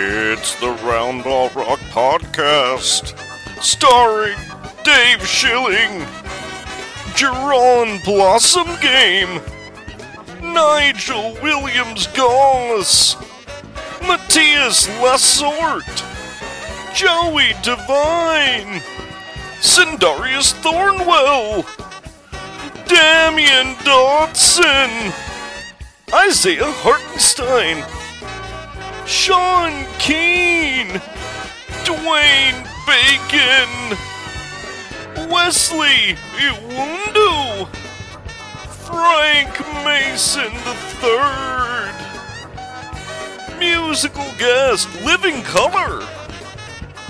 [0.00, 3.18] It's the Roundball Rock Podcast,
[3.60, 4.38] starring
[4.84, 6.02] Dave Schilling,
[7.18, 9.42] Jerron Blossom Game,
[10.40, 13.16] Nigel Williams Goss,
[14.06, 15.82] Mathias Lessort,
[16.94, 18.80] Joey Devine,
[19.60, 21.64] Sindarius Thornwell,
[22.86, 25.12] Damyean Dotson,
[26.14, 27.97] Isaiah Hartenstein.
[29.08, 31.00] Sean Keane,
[31.88, 33.96] Dwayne Bacon,
[35.30, 37.66] Wesley Iwundu,
[38.84, 40.52] Frank Mason
[41.00, 41.88] III,
[43.58, 46.06] musical guest Living Colour,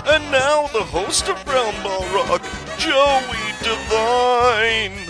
[0.07, 2.41] and now the host of Roundball Rock,
[2.77, 5.08] Joey Devine.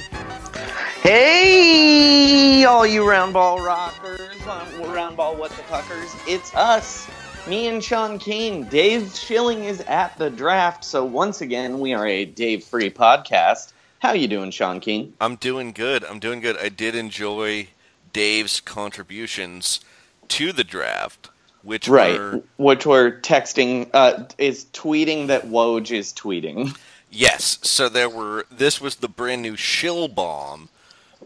[1.02, 6.14] Hey, all you roundball rockers, um, roundball what the fuckers.
[6.28, 7.08] It's us,
[7.48, 8.66] me and Sean Keane.
[8.66, 13.72] Dave Schilling is at the draft, so once again we are a Dave-free podcast.
[14.00, 15.14] How you doing, Sean Keane?
[15.22, 16.04] I'm doing good.
[16.04, 16.58] I'm doing good.
[16.58, 17.68] I did enjoy
[18.12, 19.80] Dave's contributions
[20.28, 21.30] to the draft,
[21.64, 26.78] which Right, were which we're texting, uh, is tweeting that Woj is tweeting.
[27.10, 27.58] yes.
[27.64, 28.46] So there were.
[28.52, 30.68] This was the brand new shill bomb,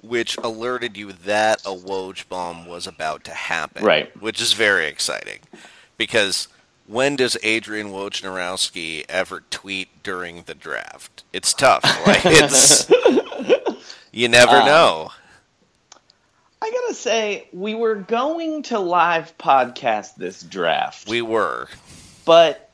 [0.03, 3.83] which alerted you that a Woj bomb was about to happen.
[3.83, 4.15] Right.
[4.21, 5.39] Which is very exciting,
[5.97, 6.47] because
[6.85, 11.23] when does Adrian Wojnarowski ever tweet during the draft?
[11.33, 11.83] It's tough.
[12.05, 12.89] Like it's
[14.11, 15.11] you never Um, know.
[16.61, 21.09] I gotta say, we were going to live podcast this draft.
[21.09, 21.67] We were.
[22.25, 22.69] but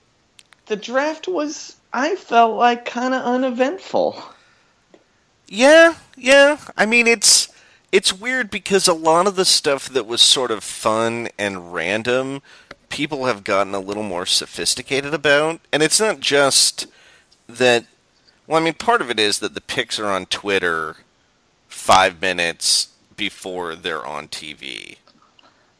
[0.67, 4.21] the draft was I felt like kind of uneventful.
[5.49, 6.57] Yeah, yeah.
[6.77, 7.49] I mean, it's
[7.91, 12.41] it's weird because a lot of the stuff that was sort of fun and random,
[12.89, 16.85] people have gotten a little more sophisticated about, and it's not just
[17.47, 17.85] that.
[18.45, 20.97] Well, I mean, part of it is that the picks are on Twitter
[21.67, 24.97] five minutes before they're on TV.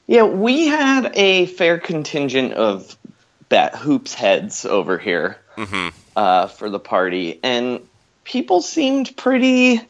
[0.07, 2.97] Yeah, we had a fair contingent of
[3.49, 7.79] bat hoops heads over here hmm uh, for the party, and
[8.29, 9.81] people seemed pretty.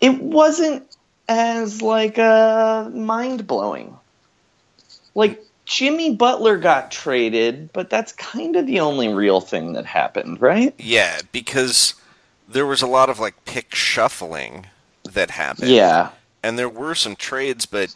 [0.00, 0.86] It wasn't
[1.28, 3.96] as like uh, mind blowing.
[5.14, 10.40] Like Jimmy Butler got traded, but that's kind of the only real thing that happened,
[10.40, 10.74] right?
[10.78, 11.94] Yeah, because
[12.48, 14.66] there was a lot of like pick shuffling
[15.10, 15.70] that happened.
[15.70, 16.10] Yeah.
[16.42, 17.94] and there were some trades, but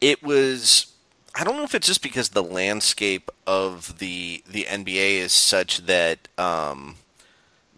[0.00, 0.92] it was
[1.34, 5.86] I don't know if it's just because the landscape of the the NBA is such
[5.86, 6.96] that um,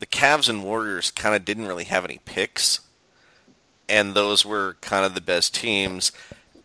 [0.04, 2.80] the Cavs and Warriors kind of didn't really have any picks,
[3.88, 6.12] and those were kind of the best teams,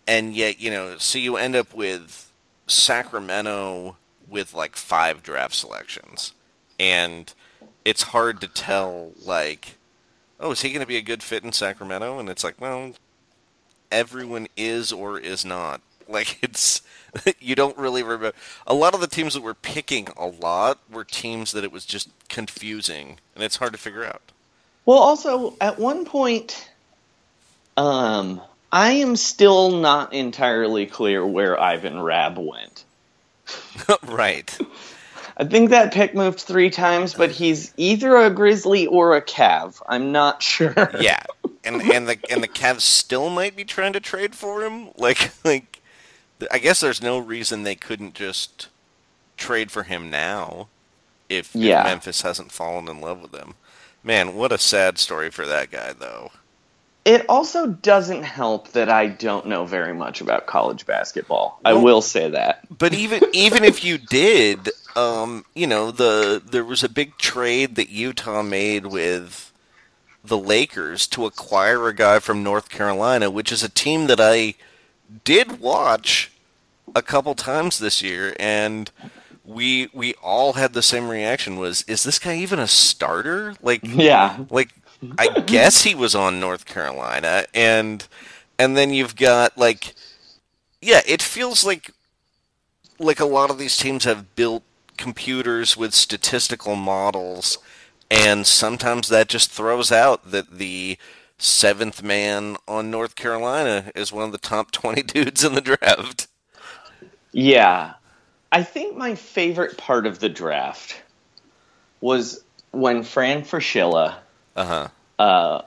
[0.06, 2.30] and yet you know, so you end up with
[2.68, 3.96] Sacramento
[4.28, 6.34] with like five draft selections,
[6.78, 7.34] and
[7.86, 9.78] it's hard to tell like
[10.42, 12.20] oh, is he going to be a good fit in Sacramento?
[12.20, 12.92] And it's like, well,
[13.90, 15.82] everyone is or is not.
[16.10, 16.82] Like it's
[17.40, 18.34] you don't really remember.
[18.68, 21.86] A lot of the teams that were picking a lot were teams that it was
[21.86, 24.22] just confusing and it's hard to figure out.
[24.86, 26.70] Well, also at one point,
[27.78, 28.42] um,
[28.72, 32.84] I am still not entirely clear where Ivan Rabb went.
[34.04, 34.58] right.
[35.38, 39.82] I think that pick moved three times, but he's either a Grizzly or a Cav.
[39.88, 40.92] I'm not sure.
[41.00, 41.24] Yeah.
[41.64, 44.90] And and the and the Cavs still might be trying to trade for him.
[44.98, 45.79] Like like
[46.52, 48.70] I guess there's no reason they couldn't just
[49.38, 50.68] trade for him now
[51.30, 51.84] if, if Yeah.
[51.84, 53.56] Memphis hasn't fallen in love with him.
[54.04, 56.32] Man, what a sad story for that guy, though.
[57.06, 61.60] It also doesn't help that I don't know very much about college basketball.
[61.66, 62.62] I will say that.
[62.70, 67.76] But even even if you did, um, you know, the there was a big trade
[67.76, 69.52] that Utah made with
[70.24, 74.54] the Lakers to acquire a guy from North Carolina, which is a team that I
[75.24, 76.32] did watch
[76.96, 78.92] a couple times this year and
[79.46, 83.56] we we all had the same reaction was is this guy even a starter?
[83.62, 84.38] Like Yeah.
[84.50, 84.70] like
[85.18, 88.08] I guess he was on North Carolina and
[88.60, 89.96] and then you've got like
[90.82, 91.92] yeah, it feels like
[93.00, 94.64] like a lot of these teams have built
[94.98, 97.58] computers with statistical models
[98.12, 100.98] and sometimes that just throws out that the
[101.40, 106.28] seventh man on North Carolina is one of the top 20 dudes in the draft.
[107.32, 107.94] Yeah.
[108.52, 111.02] I think my favorite part of the draft
[112.02, 114.16] was when Fran Fraschilla,
[114.56, 114.88] Uh-huh.
[115.20, 115.62] uh,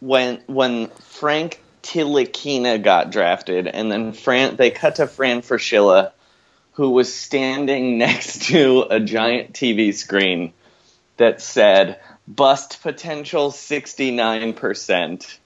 [0.00, 6.12] when when Frank Tilikina got drafted, and then Fran they cut to Fran Fraschilla,
[6.72, 10.52] who was standing next to a giant TV screen
[11.18, 12.00] that said
[12.36, 15.38] "Bust potential sixty nine percent."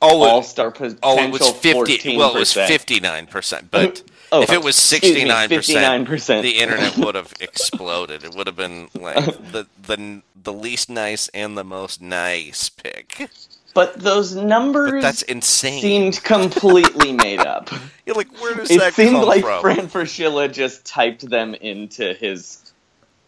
[0.00, 0.98] Oh, All star potential.
[1.02, 2.16] oh, it was 50 14%.
[2.18, 4.00] well, it was 59%, but
[4.30, 6.42] Oh, if it was 69%, 59%.
[6.42, 8.22] the internet would have exploded.
[8.22, 13.28] It would have been like the the the least nice and the most nice pick.
[13.74, 15.80] But those numbers But that's insane.
[15.80, 17.70] seemed completely made up.
[18.06, 19.62] You're like, where does It that seemed come like from?
[19.62, 22.70] Fran Fraschilla just typed them into his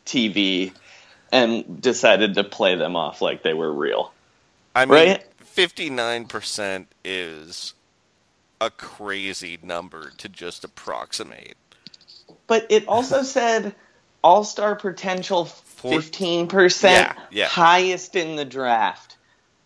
[0.06, 0.72] TV
[1.32, 4.12] and decided to play them off like they were real.
[4.74, 5.24] I mean, right?
[5.38, 7.74] fifty-nine percent is
[8.60, 11.56] a crazy number to just approximate.
[12.46, 13.74] But it also said
[14.22, 15.46] all star potential
[15.82, 17.46] 15%, Yeah, yeah.
[17.46, 19.16] highest in the draft.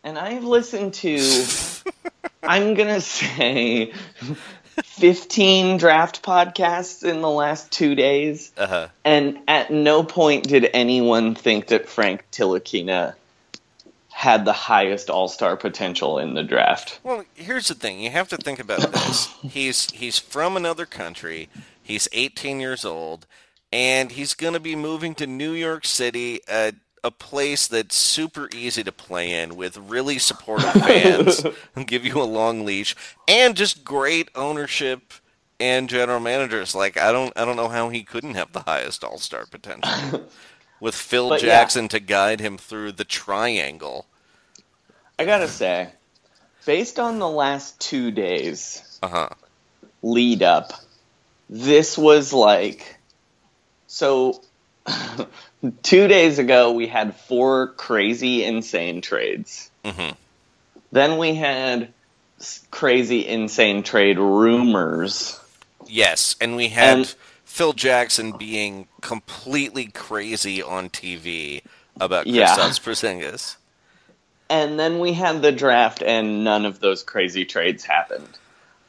[0.05, 1.19] And I've listened to,
[2.43, 3.93] I'm going to say,
[4.83, 8.53] 15 draft podcasts in the last two days.
[8.57, 8.89] Uh huh.
[9.05, 13.15] And at no point did anyone think that Frank Tilikina
[14.15, 17.01] had the highest All Star potential in the draft.
[17.03, 18.01] Well, here's the thing.
[18.01, 19.27] You have to think about this.
[19.43, 21.49] he's he's from another country.
[21.83, 23.27] He's 18 years old,
[23.73, 26.73] and he's going to be moving to New York City, a,
[27.05, 32.21] a place that's super easy to play in with really supportive fans who give you
[32.21, 32.97] a long leash,
[33.29, 35.13] and just great ownership
[35.61, 36.75] and general managers.
[36.75, 40.01] Like I don't I don't know how he couldn't have the highest All Star potential.
[40.81, 41.61] With Phil But yeah.
[41.61, 44.07] Jackson to guide him through the triangle.
[45.19, 45.91] I gotta say,
[46.67, 49.29] based on the last two days Uh huh.
[50.03, 50.73] lead up,
[51.49, 52.97] this was like.
[53.87, 54.43] So,
[55.83, 59.71] two days ago, we had four crazy, insane trades.
[59.85, 60.15] Mhm.
[60.93, 61.93] Then we had
[62.71, 65.39] crazy, insane trade rumors.
[65.87, 67.15] Yes, and we had And-
[67.45, 71.63] Phil Jackson being completely crazy on TV
[72.01, 72.49] about Yeah.
[72.57, 73.57] Kristaps Porzingis.
[74.51, 78.29] and then we had the draft, and none of those crazy trades happened.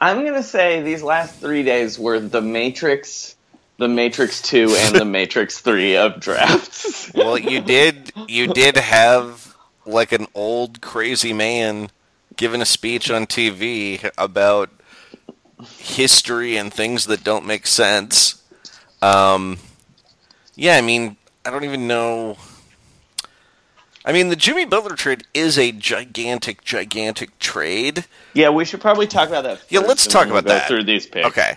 [0.00, 3.35] I'm gonna say these last three days were the Matrix,
[3.78, 6.94] the Matrix Two, and the Matrix Three of drafts.
[7.14, 9.56] Well, you did you did have
[9.86, 11.88] like an old crazy man
[12.36, 14.70] giving a speech on TV about
[15.78, 18.42] history and things that don't make sense.
[19.00, 19.58] Um,
[20.54, 22.36] yeah, I mean, I don't even know.
[24.04, 28.04] I mean, the Jimmy Butler trade is a gigantic, gigantic trade.
[28.34, 29.62] yeah, we should probably talk about that.
[29.68, 30.68] Yeah, let's talk about go that.
[30.68, 31.26] through these picks.
[31.26, 31.56] Okay.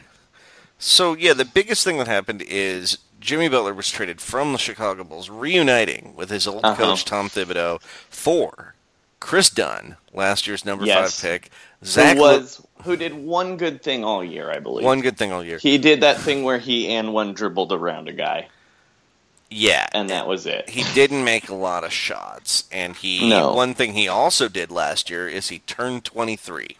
[0.79, 5.03] So yeah, the biggest thing that happened is Jimmy Butler was traded from the Chicago
[5.03, 6.75] Bulls, reuniting with his old Uh-huh.
[6.83, 8.75] coach Tom Thibodeau for
[9.19, 11.19] Kris Dunn, last year's number Yes.
[11.19, 11.51] five pick.
[11.83, 14.85] Zach who was who did one good thing all year, I believe.
[14.85, 15.57] one good thing all year.
[15.57, 18.47] He did that thing where he and one dribbled around a guy,
[19.49, 20.69] yeah, and that was it.
[20.69, 23.51] he didn't make a lot of shots, and he No.
[23.53, 26.77] one thing he also did last year is he turned twenty three.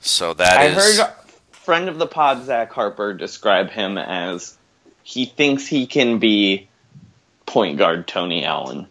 [0.00, 1.12] So that I is- heard
[1.70, 4.58] friend of the pod Zach Harper describe him as
[5.04, 6.68] he thinks he can be
[7.46, 8.88] point guard Tony Allen.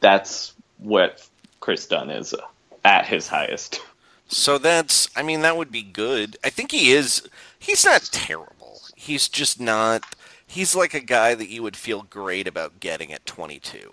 [0.00, 1.26] That's what
[1.60, 2.42] Kris Dunn is uh,
[2.84, 3.80] at his highest.
[4.28, 6.36] So that's, I mean, that would be good.
[6.44, 7.26] I think he is,
[7.58, 8.82] he's not terrible.
[8.94, 10.04] He's just not,
[10.46, 13.90] he's like a guy that you would feel great about getting at 22.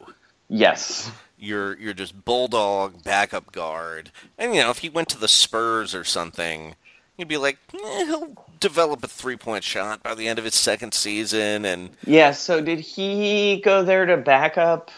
[0.49, 1.09] Yes.
[1.37, 4.11] You're, you're just bulldog, backup guard.
[4.37, 6.75] And, you know, if he went to the Spurs or something,
[7.23, 10.55] you'd be like, eh, he'll develop a three point shot by the end of his
[10.55, 14.91] second season, and Yeah, so did he go there to back up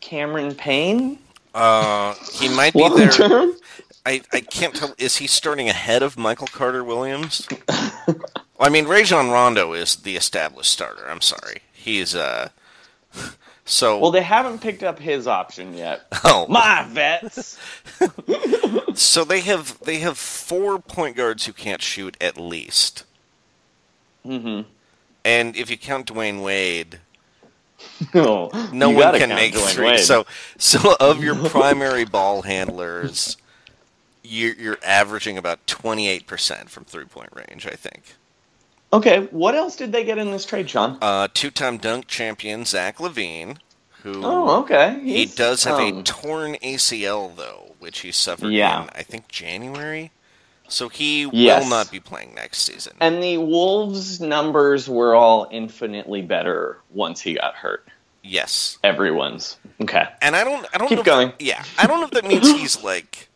[0.00, 1.18] Cameron Payne
[1.54, 3.10] uh, he might be there.
[3.10, 3.52] term?
[4.06, 4.94] I, I can't tell.
[4.98, 7.46] Is he starting ahead of Michael Carter Williams?
[8.60, 11.08] I mean, Rajon Rondo is the established starter.
[11.08, 12.50] I'm sorry, he's uh.
[13.68, 16.06] So Well, they haven't picked up his option yet.
[16.24, 17.58] oh, My vets.
[18.94, 23.04] so they have they have four point guards who can't shoot at least.
[24.24, 24.68] mm-hmm.
[25.24, 27.00] And if you count Dwyane Wade,
[28.14, 29.86] No, no one can make Dwyane three.
[29.86, 30.00] Wade.
[30.00, 30.24] So,
[30.56, 33.36] so of your primary ball handlers,
[34.22, 37.66] you're, you're averaging about twenty eight percent from three point range.
[37.66, 38.14] I think.
[38.92, 40.96] Okay, what else did they get in this trade, Sean?
[41.02, 43.58] Uh, two time dunk champion Zach LaVine,
[44.02, 44.98] who oh, okay.
[45.02, 48.84] he does have a um, torn ACL though, which he suffered Yeah.
[48.84, 50.12] in I think January.
[50.68, 51.62] So he Yes.
[51.62, 52.94] will not be playing next season.
[53.00, 57.86] and the Wolves' numbers were all infinitely better once he got hurt.
[58.22, 58.78] yes.
[58.84, 60.06] Everyone's okay.
[60.22, 61.32] And I don't I don't Keep know going.
[61.38, 63.28] yeah, I don't know if that means he's like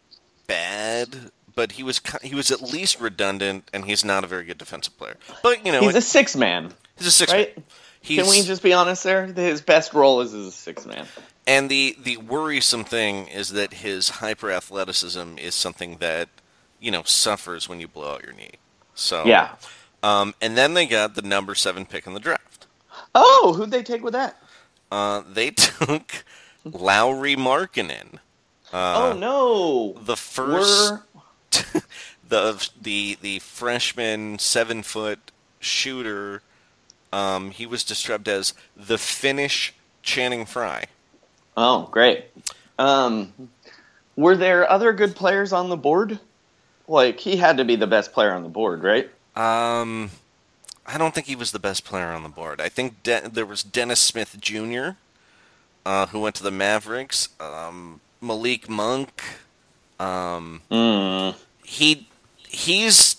[0.46, 1.30] bad,
[1.60, 4.96] but he was he was at least redundant and he's not a very good defensive
[4.96, 5.18] player.
[5.42, 7.54] But you know, He's a six man, he's a six right?
[8.00, 9.26] He's, Can we just be honest there?
[9.26, 11.04] His best role is as a six man.
[11.46, 16.30] And the the worrisome thing is that his hyper athleticism is something that
[16.80, 18.52] you know suffers when you blow out your knee.
[18.94, 19.50] So Yeah.
[20.02, 22.68] Um, and then they got the number seven pick in the draft.
[23.14, 24.42] Oh, who'd they take with that?
[24.90, 26.24] Uh, they took
[26.64, 28.18] Lauri Markkanen,
[28.72, 31.00] oh no, the first we're
[32.28, 35.18] the the the freshman seven foot
[35.58, 36.42] shooter.
[37.12, 40.86] Um, he was described as the Finnish Channing Frye.
[41.56, 42.26] oh great.
[42.78, 43.32] Um,
[44.16, 46.18] were there other good players on the board?
[46.88, 49.10] Like he had to be the best player on the board, right?
[49.36, 50.10] Um,
[50.86, 52.60] I don't think he was the best player on the board.
[52.60, 54.90] I think De- there was Dennis Smith Jr.,
[55.86, 57.28] uh, who went to the Mavericks.
[57.38, 59.22] Um, Malik Monk.
[60.00, 61.34] Um, Mm.
[61.62, 62.06] he
[62.48, 63.16] he's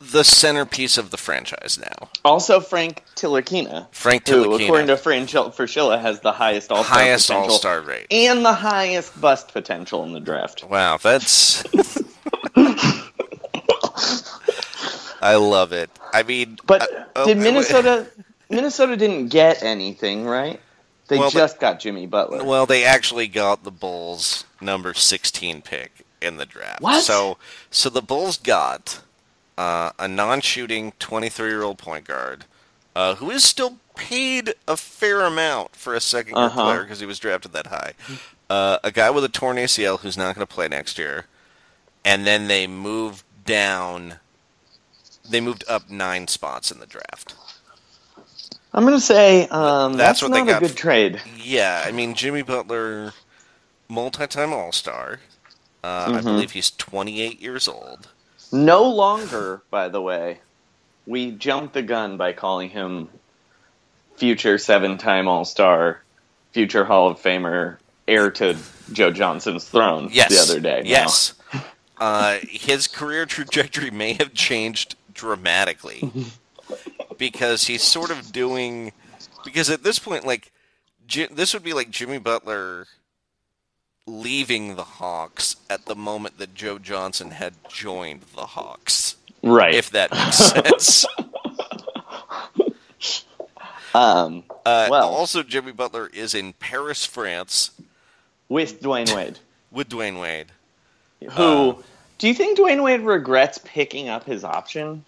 [0.00, 2.08] the centerpiece of the franchise now.
[2.24, 4.64] Also, Frank Tilakina, Frank who, Tilakina.
[4.64, 5.50] according to Fran Schil-
[5.98, 8.06] has the highest all star Highest all-star rate.
[8.10, 10.62] and the highest bust potential in the draft.
[10.64, 11.64] Wow, that's.
[15.20, 15.90] I love it.
[16.12, 17.38] I mean, But uh, oh, did.
[17.38, 18.06] Minnesota?
[18.48, 20.60] Minnesota didn't get anything, right?
[21.08, 22.44] They Well, just got Jimmy Butler.
[22.44, 26.80] Well, they actually got the Bulls number 16 pick in the draft.
[26.82, 27.02] What?
[27.02, 27.38] So,
[27.70, 29.00] so the Bulls got
[29.58, 32.44] uh, a non-shooting 23-year-old point guard
[32.94, 36.64] uh, who is still paid a fair amount for a second-year Uh-huh.
[36.64, 37.92] player because he was drafted that high.
[38.48, 41.26] Uh, a guy with a torn ACL who's not going to play next year,
[42.04, 44.16] and then they moved down.
[45.28, 47.34] They moved up nine spots in the draft.
[48.72, 51.20] I'm gonna say um, That's that's, what they not got a good trade.
[51.42, 53.14] Yeah, I mean Jimmy Butler,
[53.88, 55.20] multi-time All-Star.
[55.84, 58.08] Uh, I believe he's 28 years old.
[58.52, 60.40] No longer, by the way,
[61.06, 63.08] we jumped the gun by calling him
[64.16, 66.02] future seven-time All-Star,
[66.52, 67.76] future Hall of Famer,
[68.08, 68.56] heir to
[68.92, 70.08] Joe Johnson's throne.
[70.12, 70.82] Yes, the other day.
[70.82, 70.88] now.
[70.88, 71.34] Yes,
[71.98, 76.10] uh, his career trajectory may have changed dramatically
[77.18, 78.92] because he's sort of doing.
[79.44, 80.52] Because at this point, like,
[81.06, 82.86] Ji- this would be like Jimmy Butler
[84.06, 89.16] leaving the Hawks at the moment that Joe Johnson had joined the Hawks.
[89.42, 89.74] right.
[89.74, 91.06] If that makes sense.
[93.94, 97.70] um, Uh, Well- also, Jimmy Butler is in Paris, France,
[98.48, 99.38] with Dwyane Wade,
[99.72, 100.46] with Dwyane Wade.
[101.32, 101.74] who Uh,
[102.18, 105.04] do you think Dwyane Wade regrets picking up his option?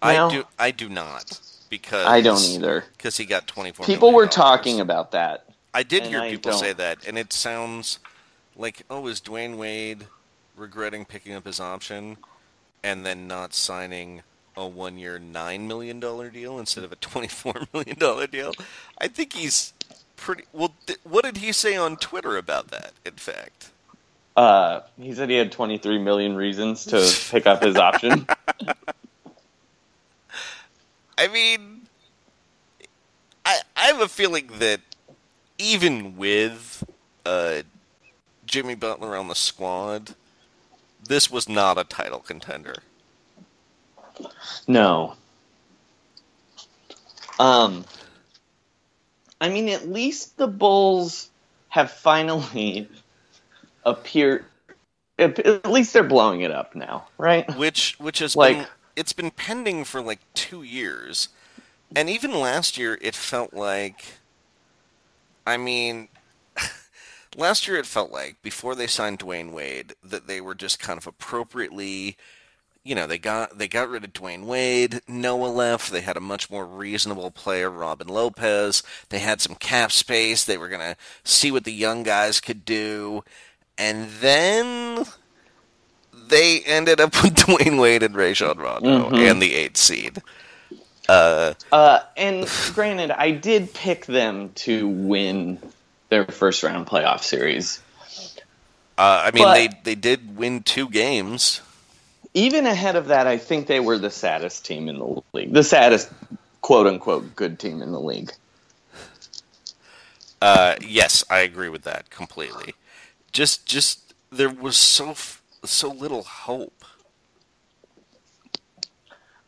[0.00, 0.44] I do.
[0.58, 2.84] I do not because I don't either.
[2.96, 3.86] Because he got twenty four.
[3.86, 5.44] People were talking about that.
[5.72, 8.00] I did hear I people say that, and it sounds
[8.56, 10.06] like, oh, is Dwyane Wade
[10.56, 12.16] regretting picking up his option
[12.82, 14.22] and then not signing
[14.56, 18.52] a one year nine million dollar deal instead of a twenty four million dollar deal?
[18.98, 19.72] I think he's
[20.16, 20.44] pretty.
[20.52, 22.92] Well, th- what did he say on Twitter about that?
[23.04, 23.70] In fact.
[24.34, 28.26] Uh, he said he had 23 million reasons to pick up his option.
[31.18, 31.82] I mean,
[33.44, 34.80] I I have a feeling that
[35.58, 36.82] even with
[37.26, 37.60] uh,
[38.52, 40.14] Jimmy Butler on the squad,
[41.02, 42.74] this was not a title contender.
[44.68, 45.14] No.
[47.40, 47.86] Um,
[49.40, 51.30] I mean, at least the Bulls
[51.70, 52.86] have finally
[53.86, 54.44] appeared.
[55.18, 57.48] At least they're blowing it up now, right?
[57.56, 58.66] Which which has Like- been
[58.96, 61.30] it's been pending for like two years,
[61.96, 64.04] and even last year it felt like.
[65.46, 66.08] I mean,
[67.36, 70.98] last year it felt like before they signed Dwyane Wade that they were just kind
[70.98, 72.16] of appropriately
[72.84, 75.92] you know they got they got rid of Dwyane Wade, Noah left.
[75.92, 78.82] They had a much more reasonable player, Robin Lopez.
[79.10, 80.44] They had some cap space.
[80.44, 83.24] They were gonna see what the young guys could do,
[83.78, 85.04] and then
[86.12, 89.16] they ended up with Dwyane Wade and Rajon Rondo Mm-hmm.
[89.16, 90.22] and the eighth seed.
[91.08, 95.60] Uh, Uh, and granted, I did pick them to win
[96.12, 97.80] their first round playoff series.
[98.98, 101.62] uh, I mean, But- they they did win two games.
[102.34, 105.52] Even ahead of that, I think they were the saddest team in the league.
[105.52, 106.10] The saddest,
[106.60, 108.32] quote unquote, good team in the league.
[110.40, 112.74] Uh, yes, I agree with that completely.
[113.32, 115.14] Just, just there was so
[115.64, 116.84] so little hope.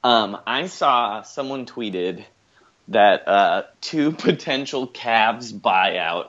[0.02, 2.24] Um, I saw someone tweeted
[2.88, 6.28] that uh, two potential Cavs buyout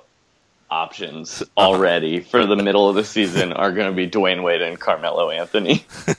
[0.75, 4.79] options already for the middle of the season are going to be Dwyane Wade and
[4.79, 5.85] Carmelo Anthony.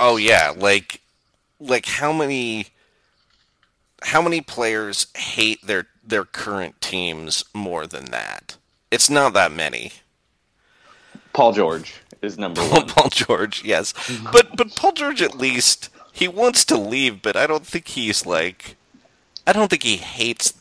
[0.00, 1.00] Oh yeah, like,
[1.58, 2.66] like how many,
[4.02, 8.56] how many players hate their their current teams more than that?
[8.90, 9.92] It's not that many.
[11.32, 12.86] Paul George is number one.
[12.86, 13.92] Paul George, yes,
[14.32, 18.24] but but Paul George at least he wants to leave, but I don't think he's
[18.24, 18.76] like,
[19.46, 20.54] I don't think he hates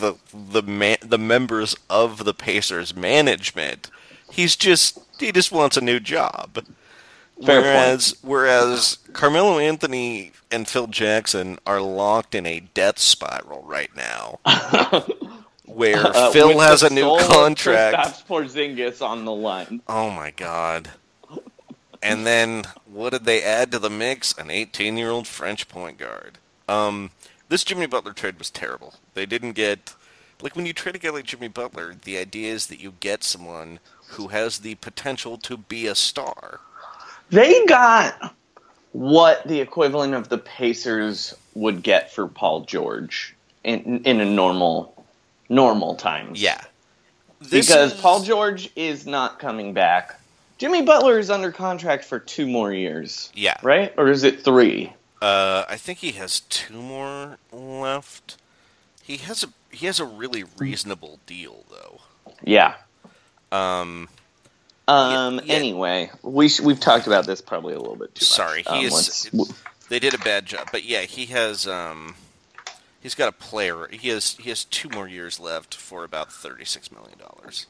[0.00, 3.90] the the man, the members of the Pacers management.
[4.30, 6.64] He's just he just wants a new job.
[7.44, 13.90] Fair whereas whereas Carmelo Anthony and Phil Jackson are locked in a death spiral right
[13.96, 14.38] now.
[15.64, 17.96] Where Uh, Phil has a new contract.
[17.96, 19.80] Kristaps Porzingis on the line.
[19.88, 20.90] Oh my god.
[22.02, 24.36] And then what did they add to the mix?
[24.36, 26.38] An 18-year-old French point guard.
[26.68, 27.10] Um,
[27.52, 28.94] this Jimmy Butler trade was terrible.
[29.12, 29.94] They didn't get
[30.40, 33.22] like when you trade a guy like Jimmy Butler, the idea is that you get
[33.22, 36.60] someone who has the potential to be a star.
[37.28, 38.34] They got
[38.92, 43.34] what the equivalent of the Pacers would get for Paul George
[43.64, 45.04] in in a normal
[45.50, 46.40] normal times.
[46.40, 46.62] Yeah.
[47.42, 50.18] This because is- Paul George is not coming back.
[50.56, 53.30] Jimmy Butler is under contract for two more years.
[53.34, 53.56] Yeah.
[53.62, 53.92] Right?
[53.98, 54.94] Or is it three?
[55.22, 58.36] Uh, I think he has two more left.
[59.02, 62.00] He has a he has a really reasonable deal though.
[62.42, 62.74] Yeah.
[63.52, 64.08] Um,
[64.88, 65.40] Um.
[65.44, 65.54] yeah.
[65.54, 68.28] Anyway, we sh- we've talked about this probably a little bit too much.
[68.28, 68.92] Sorry, Um, he is.
[69.32, 69.48] let's-
[69.88, 71.66] They did a bad job, but yeah, he has.
[71.68, 72.16] Um,
[73.00, 73.88] he's got a player.
[73.92, 74.36] He has.
[74.40, 77.66] He has two more years left for about thirty-six million dollars,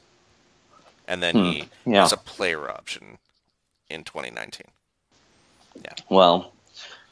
[1.07, 2.01] and then he Hmm, yeah.
[2.01, 3.19] has a player option
[3.89, 4.67] in twenty nineteen.
[5.83, 5.93] Yeah.
[6.09, 6.53] Well,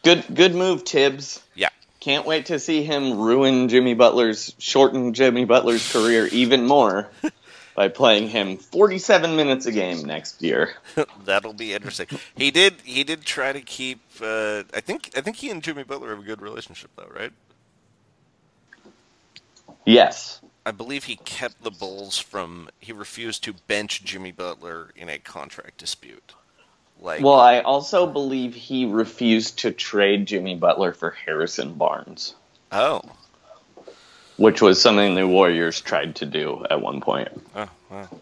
[0.04, 1.42] good good move, Tibbs.
[1.56, 7.10] Yeah, Can't wait to see him ruin Jimmy Butler's shorten Jimmy Butler's career even more
[7.76, 10.74] by playing him 47 minutes a game next year.
[11.26, 12.08] that'll be interesting.
[12.36, 12.76] He did.
[12.84, 14.02] He did try to keep.
[14.22, 15.12] Uh, I think.
[15.16, 17.32] I think he and Jimmy Butler have a good relationship, though, right?
[19.86, 20.42] Yes.
[20.66, 22.70] I believe he kept the Bulls from.
[22.80, 26.34] He refused to bench Jimmy Butler in a contract dispute.
[27.02, 32.36] Like, Well, I also believe he refused to trade Jimmy Butler for Harrison Barnes,
[32.72, 33.02] oh,
[34.38, 37.30] which was something the Warriors tried to do at one point.
[37.56, 38.22] Oh, well.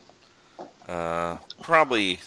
[0.88, 2.20] Uh, probably,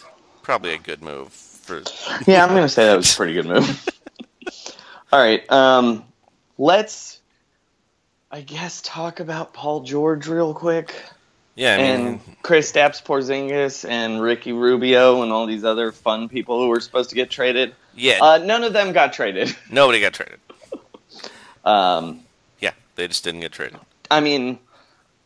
[0.43, 1.83] probably a good move for.
[2.27, 3.89] Yeah, I'm going to say that was a pretty good move.
[5.13, 6.05] All right, um,
[6.59, 7.21] let's,
[8.31, 10.95] I guess, talk about Paul George real quick.
[11.55, 16.59] Yeah, I mean, and Kristaps Porzingis and Ricky Rubio and all these other fun people
[16.61, 17.75] who were supposed to get traded.
[17.95, 19.55] yeah, Uh, none of them got traded.
[19.71, 20.41] nobody got traded.
[21.65, 22.21] Um,
[22.61, 23.79] Yeah, they just didn't get traded.
[24.11, 24.59] I mean,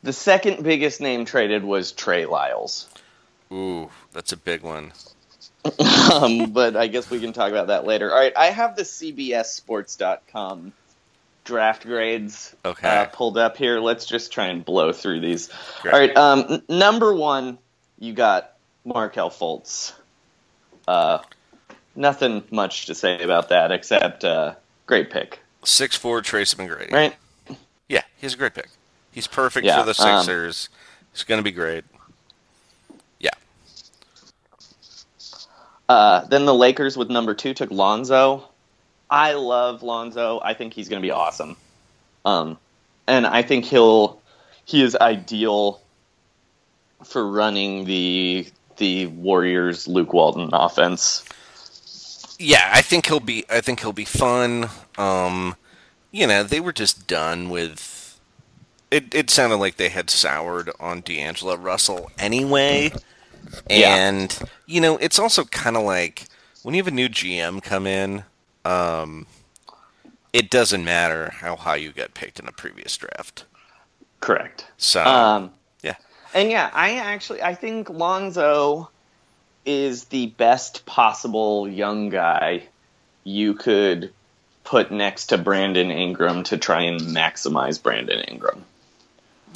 [0.03, 2.89] the second biggest name traded was Trey Lyles.
[3.53, 4.93] Ooh, that's a big one.
[6.13, 8.11] um, but I guess we can talk about that later.
[8.11, 10.73] All right, I have the CBSSports.com
[11.47, 12.87] draft grades Okay.
[12.89, 13.81] uh, pulled up here.
[13.81, 15.49] Let's just try and blow through these.
[15.81, 15.95] Great.
[15.95, 17.57] All right, um, n- number one,
[17.99, 18.53] you got
[18.85, 19.93] Markelle Fultz.
[20.87, 21.19] Uh,
[21.95, 24.55] nothing much to say about that except uh,
[24.85, 26.93] great pick, Six four Tracy McGrady.
[26.93, 27.17] right?
[27.89, 28.69] Yeah, he's a great pick.
[29.13, 30.69] He's perfect Yeah, for the um, Sixers.
[31.13, 31.85] he's going to be great.
[33.19, 33.31] Yeah.
[35.89, 38.49] Uh, then the Lakers with number two took Lonzo.
[39.11, 40.41] I love Lonzo.
[40.43, 41.57] I think he's going to be awesome.
[42.25, 42.59] Um,
[43.07, 44.21] and I think he'll
[44.65, 45.81] he is ideal
[47.05, 48.47] for running the
[48.79, 51.25] the Warriors Luke Walton offense.
[52.39, 53.45] yeah, I think he'll be.
[53.49, 54.69] I think he'll be fun.
[54.99, 55.55] Um,
[56.11, 58.19] you know, they were just done with.
[58.91, 59.15] It.
[59.15, 62.93] It sounded like they had soured on D'Angelo Russell anyway,
[63.71, 63.95] Yeah.
[63.97, 66.25] and you know, it's also kind of like
[66.63, 68.25] when you have a new GM come in.
[68.67, 69.27] Um,
[70.33, 73.45] it doesn't matter how high you got picked in a previous draft.
[74.21, 74.67] Correct.
[74.77, 75.53] So Um,
[75.83, 75.95] yeah,
[76.35, 78.91] and yeah, I actually I think Lonzo
[79.65, 82.65] is the best possible young guy
[83.25, 84.13] you could
[84.65, 88.65] put next to Brandon Ingram to try and maximize Brandon Ingram.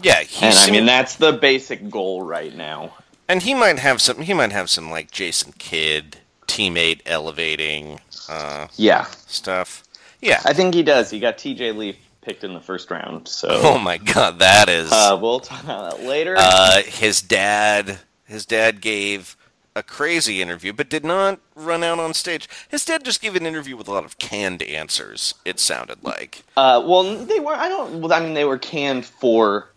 [0.03, 0.23] yeah.
[0.41, 2.95] And I mean that's the basic goal right now.
[3.29, 4.23] and he might have some.
[4.23, 6.19] He might have some like Jason Kidd
[6.51, 9.05] teammate elevating uh, Yeah.
[9.27, 9.85] stuff.
[10.21, 10.41] Yeah.
[10.45, 11.11] I think he does.
[11.11, 14.91] He got TJ Leaf picked in the first round, so Oh my god, that is.
[14.93, 16.35] uh, we'll talk about that later.
[16.39, 19.37] Uh, his dad, his dad gave
[19.77, 22.49] a crazy interview, but did not run out on stage.
[22.69, 25.35] His dad just gave an interview with a lot of canned answers.
[25.45, 26.43] It sounded like.
[26.57, 27.55] Uh, well, they were.
[27.55, 28.01] I don't.
[28.01, 29.69] Well, I mean, they were canned for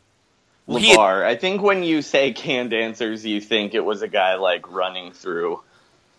[0.67, 4.35] he had- I think when you say canned answers, you think it was a guy
[4.35, 5.61] like running through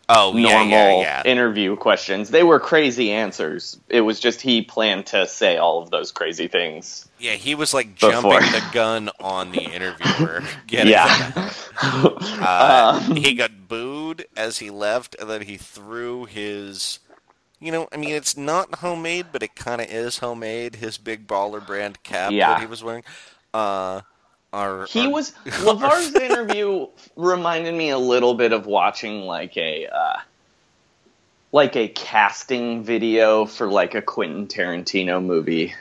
[0.08, 1.22] Oh yeah, normal yeah, yeah.
[1.24, 2.28] interview questions.
[2.30, 3.78] They were crazy answers.
[3.88, 7.08] It was just he planned to say all of those crazy things.
[7.18, 8.10] yeah, he was like Before.
[8.10, 10.42] jumping the gun on the interviewer.
[10.66, 11.52] Getting Yeah.
[11.82, 16.98] Uh, Um, he got booed as he left, and then he threw his.
[17.60, 20.76] You know, I mean, it's not homemade, but it kind of is homemade.
[20.76, 22.50] His big baller brand cap Yeah.
[22.50, 23.04] that he was wearing.
[23.54, 24.02] Uh,
[24.54, 26.86] our, He our- was LaVar's interview
[27.16, 30.16] reminded me a little bit of watching like a uh,
[31.52, 35.74] like a casting video for like a Quentin Tarantino movie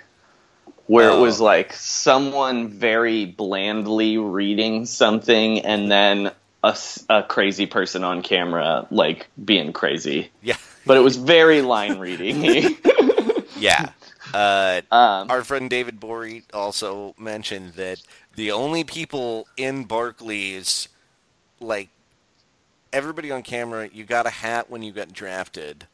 [0.87, 1.17] where Oh.
[1.17, 6.31] it was like someone very blandly reading something and then
[7.09, 10.29] a crazy person on camera like being crazy.
[10.41, 10.55] Yeah,
[10.85, 12.43] But it was very line reading.
[13.57, 13.89] yeah.
[14.33, 18.01] Uh, um, our friend David Borey also mentioned that
[18.35, 20.87] the only people in Barclays,
[21.59, 21.89] like
[22.91, 25.87] everybody on camera, you got a hat when you got drafted,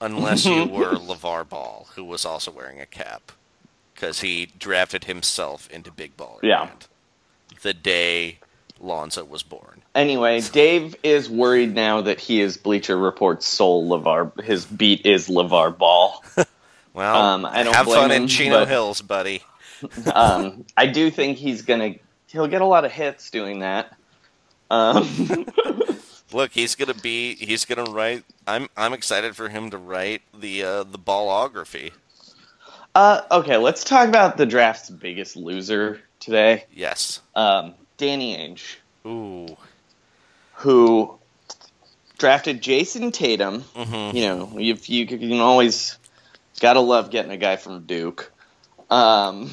[0.00, 3.32] unless you were LaVar Ball, who was also wearing a cap,
[3.94, 6.70] because he drafted himself into Big Baller Yeah.
[7.62, 8.38] The day
[8.80, 9.82] Lonzo was born.
[9.94, 14.40] Anyway, Dave is worried now that he is Bleacher Report's sole LaVar.
[14.42, 16.24] His beat is LaVar Ball.
[16.94, 19.42] Well, Um, I don't have fun him, in Chino but- Hills, buddy.
[20.14, 21.94] Um, I do think he's gonna.
[22.26, 23.96] He'll get a lot of hits doing that.
[24.70, 25.46] Um,
[26.32, 27.34] Look, he's gonna be.
[27.36, 28.24] He's gonna write.
[28.46, 28.68] I'm.
[28.76, 31.92] I'm excited for him to write the uh, the ballography.
[32.94, 37.20] uh, okay, let's talk about the draft's biggest loser today, Yes.
[37.34, 38.76] um, Danny Ainge,
[39.06, 39.56] Ooh.
[40.54, 41.18] who
[42.18, 43.62] drafted Jayson Tatum.
[43.74, 44.14] Mm-hmm.
[44.16, 45.96] You know, if you, you can always
[46.60, 48.30] gotta love getting a guy from Duke.
[48.90, 49.50] Um,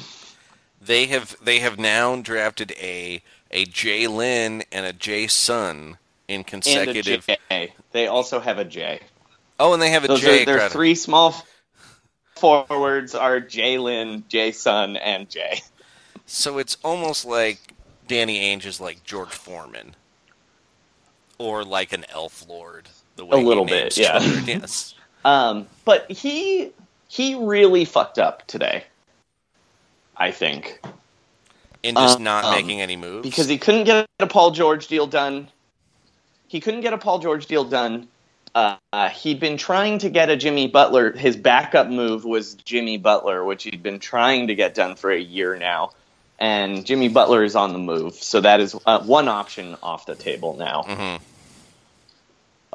[0.80, 1.36] They have.
[1.42, 7.26] They have now drafted a a Jay Lynn and a Jay Sun in consecutive.
[7.92, 9.00] They also have a J.
[9.60, 10.42] Oh, and they have a Those Jay.
[10.42, 11.34] are their three small
[12.36, 15.60] forwards are Jalen, Jay Sun, and Jay.
[16.26, 17.58] So it's almost like
[18.06, 19.96] Danny Ainge is like George Foreman,
[21.38, 22.88] or like an Elf Lord.
[23.16, 24.20] The way A little bit, yeah.
[24.46, 24.94] Yes.
[25.24, 26.72] Um, but he
[27.08, 28.84] he really fucked up today.
[30.16, 30.80] I think
[31.82, 33.22] In just Um, not um, making any moves.
[33.28, 35.48] because he couldn't get a Paul George deal done.
[36.48, 38.08] He couldn't get a Paul George deal done.
[38.54, 38.76] Uh,
[39.10, 41.12] he'd been trying to get a Jimmy Butler.
[41.12, 45.18] His backup move was Jimmy Butler, which he'd been trying to get done for a
[45.20, 45.92] year now.
[46.40, 50.14] And Jimmy Butler is on the move, so that is uh, one option off the
[50.16, 50.82] table now.
[50.82, 51.20] Mhm.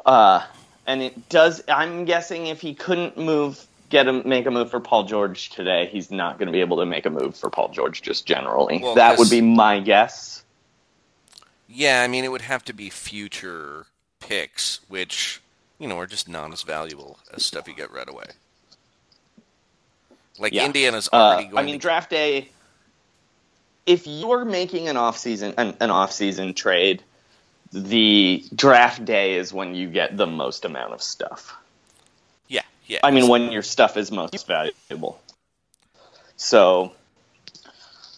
[0.06, 0.42] Uh,
[0.86, 1.62] and it does.
[1.68, 5.86] I'm guessing if he couldn't move, get him make a move for Paul George today,
[5.86, 8.80] he's not going to be able to make a move for Paul George just generally.
[8.82, 10.42] Well, that would be my guess.
[11.68, 13.86] Yeah, I mean, it would have to be future
[14.18, 15.40] picks, which,
[15.78, 18.26] you know, are just not as valuable as stuff you get right away.
[20.40, 20.66] Like, Yeah.
[20.66, 21.56] Indiana's Uh, going.
[21.56, 21.80] I mean, to...
[21.80, 22.48] draft day.
[23.86, 27.04] If you're making an off season an, an off season trade,
[27.72, 31.56] the draft day is when you get the most amount of stuff.
[32.86, 33.00] Yeah, yeah.
[33.02, 35.20] I mean, when your stuff is most valuable.
[36.36, 36.92] So,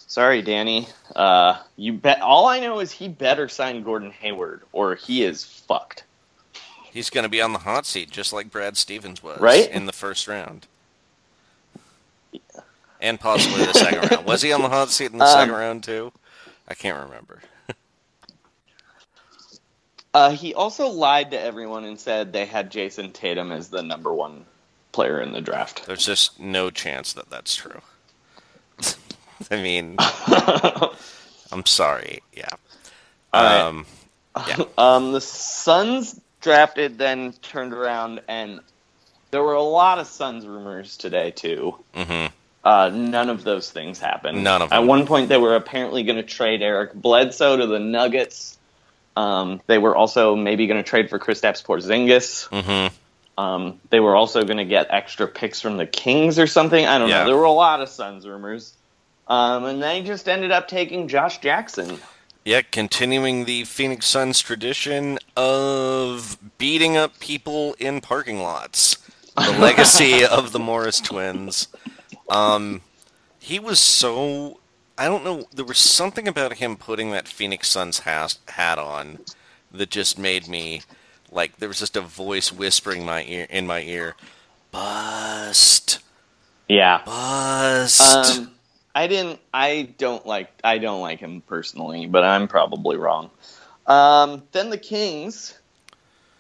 [0.07, 0.89] sorry, Danny.
[1.15, 2.21] Uh, you bet.
[2.21, 6.05] All I know is he better sign Gordon Hayward, or he is fucked.
[6.91, 9.71] He's going to be on the hot seat, just like Brad Stevens was Right?
[9.71, 10.67] in the first round.
[13.03, 14.27] And possibly the second round.
[14.27, 16.13] Was he on the hot seat in the Um, second round, too?
[16.67, 17.43] I can't remember.
[20.15, 24.15] Uh, he also lied to everyone and said they had Jayson Tatum as the number
[24.15, 24.47] one
[24.97, 25.85] player in the draft.
[25.87, 27.81] There's just no chance that that's true.
[29.51, 29.97] I mean,
[31.53, 32.23] I'm sorry.
[32.33, 32.49] Yeah.
[33.33, 33.61] right.
[33.61, 33.87] Um,
[34.49, 34.65] yeah.
[34.79, 38.61] Um, the Suns drafted, then turned around, and
[39.31, 41.77] there were a lot of Suns rumors today too.
[41.95, 42.31] Mhm.
[42.65, 44.43] Uh, none of those things happened.
[44.43, 47.79] None of At one point, they were apparently going to trade Eric Bledsoe to the
[47.79, 48.59] Nuggets.
[49.15, 52.49] Um, they were also maybe going to trade for Kristaps Porzingis.
[52.49, 52.91] mhm.
[53.39, 56.87] Um, they were also going to get extra picks from the Kings or something.
[56.87, 57.21] I don't Yeah.
[57.21, 57.27] know.
[57.27, 58.73] There were a lot of Suns rumors.
[59.29, 61.99] Um, and they just ended up taking Josh Jackson.
[62.45, 68.99] Yeah, continuing the Phoenix Suns tradition of beating up people in parking lots.
[69.37, 71.69] The legacy of the Morris twins.
[72.29, 72.83] Um,
[73.41, 74.61] he was so.
[74.97, 75.45] I don't know.
[75.53, 79.19] There was something about him putting that Phoenix Suns has, hat on
[79.73, 80.83] that just made me
[81.31, 84.15] like there was just a voice whispering my ear in my ear,
[84.71, 85.99] bust,
[86.69, 87.03] Yeah.
[87.05, 88.41] bust.
[88.41, 88.51] Um,
[88.95, 89.41] I didn't.
[89.53, 90.51] I don't like.
[90.65, 93.31] I don't like him personally, but I'm probably wrong.
[93.87, 95.57] Um, then the Kings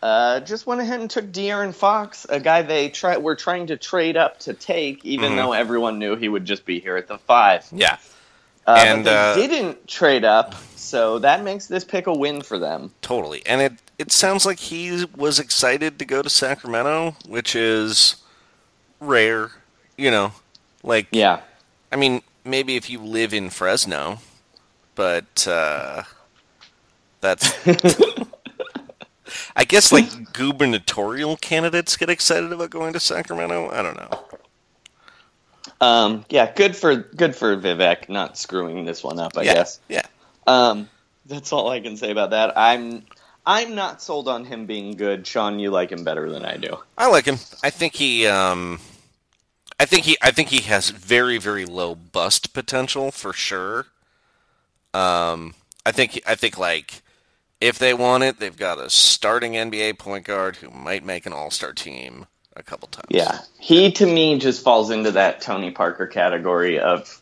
[0.03, 3.77] uh, just went ahead and took De'Aaron Fox, a guy they try were trying to
[3.77, 5.37] trade up to take, even Mhm.
[5.37, 7.65] though everyone knew he would just be here at the five.
[7.73, 7.97] yeah,
[8.67, 12.59] Uh, And, they uh, didn't trade up, so that makes this pick a win for
[12.59, 12.93] them.
[13.01, 13.43] Totally.
[13.47, 18.17] And it it sounds like he was excited to go to Sacramento, which is
[19.01, 19.51] rare,
[19.97, 20.33] you know.
[20.83, 21.41] Like Yeah.
[21.91, 24.19] I mean, maybe if you live in Fresno,
[24.95, 26.03] but uh
[27.21, 27.55] that's
[29.57, 33.71] I guess like gubernatorial candidates get excited about going to Sacramento.
[33.71, 34.23] I don't know.
[35.81, 36.53] Um, yeah.
[36.53, 39.37] Good for good for Vivek not screwing this one up.
[39.37, 39.55] I yeah.
[39.55, 39.81] guess.
[39.89, 40.07] Yeah.
[40.47, 40.89] Um,
[41.27, 42.57] that's all I can say about that.
[42.57, 43.03] I'm
[43.47, 45.27] I'm not sold on him being good.
[45.27, 46.79] Sean, you like him better than I do.
[46.99, 47.39] I like him.
[47.63, 48.81] I think he um
[49.79, 53.87] I think he I think he has very very low bust potential for sure.
[54.93, 55.55] Um
[55.85, 57.03] I think I think like
[57.61, 61.33] if they want it, they've got a starting NBA point guard who might make an
[61.33, 63.07] All-Star team a couple times.
[63.09, 67.21] Yeah, he to me just falls into that Tony Parker category of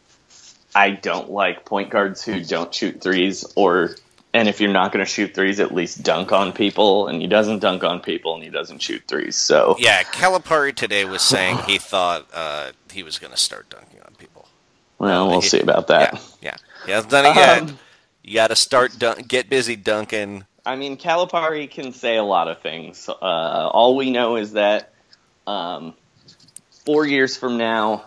[0.75, 3.97] I don't like point guards who don't shoot threes, or
[4.35, 7.07] and if you're not going to shoot threes, at least dunk on people.
[7.09, 9.37] And he doesn't dunk on people, and he doesn't shoot threes.
[9.37, 14.01] So Yeah, Calipari today was saying he thought uh, he was going to start dunking
[14.07, 14.47] on people.
[14.99, 16.15] well, we'll he- see about that.
[16.43, 16.57] Yeah, yeah.
[16.85, 17.63] He hasn't done it yet.
[17.63, 17.79] Um,
[18.23, 20.45] you got to start dun- get busy dunking.
[20.67, 23.09] I mean, Calipari can say a lot of things.
[23.09, 24.93] Uh, all we know is that
[25.47, 25.95] um,
[26.85, 28.05] four years from now,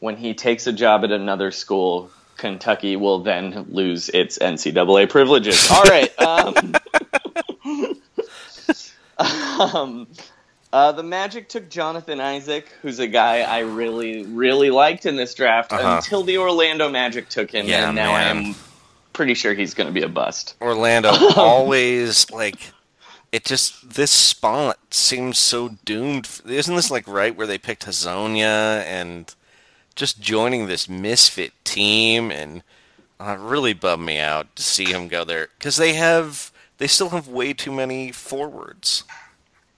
[0.00, 5.70] when he takes a job at another school, Kentucky will then lose its NCAA privileges.
[5.70, 6.12] All right.
[6.20, 6.74] Um,
[9.18, 10.06] um,
[10.72, 15.34] uh, the Magic took Jonathan Isaac, who's a guy I really, really liked in this
[15.34, 15.96] draft Uh-huh.
[15.96, 18.54] until the Orlando Magic took him, Yeah, and now I am
[19.12, 20.56] pretty sure he's going to be a bust.
[20.60, 22.72] Orlando always like
[23.30, 26.28] it just this spot seems so doomed.
[26.46, 29.32] Isn't this like right where they picked Hezonja and
[29.94, 32.62] just joining this misfit team and
[33.20, 37.10] uh, really bummed me out to see him go there because they have they still
[37.10, 39.04] have way too many forwards.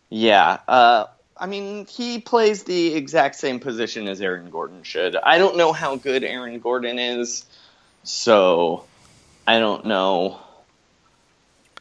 [0.08, 0.58] Yeah.
[0.66, 5.16] Uh, I mean, he plays the exact same position as Aaron Gordon should.
[5.16, 7.44] I don't know how good Aaron Gordon is,
[8.04, 8.84] so
[9.46, 10.40] I don't know.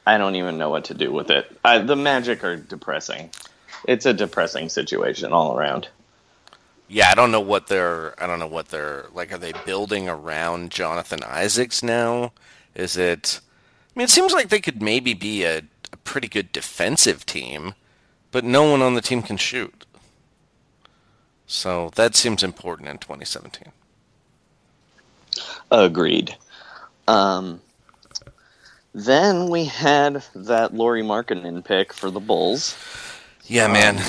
[0.06, 1.50] I don't even know what to do with it.
[1.64, 3.30] I, the Magic are depressing.
[3.88, 5.88] It's a depressing situation all around.
[6.88, 10.08] Yeah, I don't know what they're I don't know what they're like are they building
[10.08, 12.32] around Jonathan Isaacs now?
[12.76, 13.40] Is it
[13.96, 17.74] I mean it seems like they could maybe be a, a pretty good defensive team,
[18.32, 19.86] but no one on the team can shoot.
[21.48, 23.72] So that seems important in 2017.
[25.72, 26.36] Agreed.
[27.08, 27.62] Um,
[28.94, 32.76] then we had that Lauri Markkanen pick for the Bulls.
[33.46, 34.02] Yeah, man.